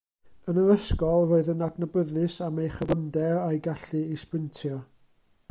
[0.51, 4.83] Yn yr ysgol, roedd yn adnabyddus am ei chyflymder a'i gallu i sbrintio.